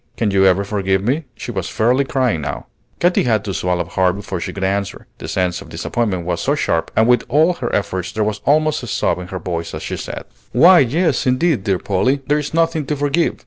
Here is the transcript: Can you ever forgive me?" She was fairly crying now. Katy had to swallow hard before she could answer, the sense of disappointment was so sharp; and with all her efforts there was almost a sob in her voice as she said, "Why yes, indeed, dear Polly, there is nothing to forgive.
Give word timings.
Can 0.17 0.31
you 0.31 0.47
ever 0.47 0.63
forgive 0.63 1.03
me?" 1.03 1.25
She 1.35 1.51
was 1.51 1.69
fairly 1.69 2.03
crying 2.05 2.41
now. 2.41 2.65
Katy 2.99 3.21
had 3.25 3.45
to 3.45 3.53
swallow 3.53 3.85
hard 3.85 4.15
before 4.15 4.39
she 4.39 4.51
could 4.51 4.63
answer, 4.63 5.05
the 5.19 5.27
sense 5.27 5.61
of 5.61 5.69
disappointment 5.69 6.25
was 6.25 6.41
so 6.41 6.55
sharp; 6.55 6.89
and 6.95 7.07
with 7.07 7.23
all 7.29 7.53
her 7.53 7.71
efforts 7.71 8.11
there 8.11 8.23
was 8.23 8.41
almost 8.43 8.81
a 8.81 8.87
sob 8.87 9.19
in 9.19 9.27
her 9.27 9.37
voice 9.37 9.75
as 9.75 9.83
she 9.83 9.97
said, 9.97 10.23
"Why 10.53 10.79
yes, 10.79 11.27
indeed, 11.27 11.65
dear 11.65 11.77
Polly, 11.77 12.21
there 12.25 12.39
is 12.39 12.51
nothing 12.51 12.87
to 12.87 12.95
forgive. 12.95 13.37